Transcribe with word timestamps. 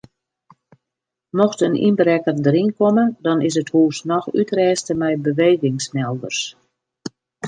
Mocht 1.37 1.59
in 1.65 1.75
ynbrekker 1.87 2.35
deryn 2.45 2.71
komme 2.79 3.03
dan 3.27 3.39
is 3.47 3.55
it 3.61 3.71
hûs 3.75 3.97
noch 4.11 4.31
útrêste 4.39 4.93
mei 4.99 5.13
bewegingsmelders. 5.27 6.39